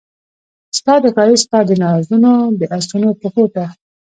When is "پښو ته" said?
3.21-3.65